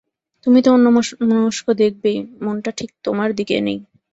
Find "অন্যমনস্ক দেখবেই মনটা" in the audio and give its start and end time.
0.73-2.71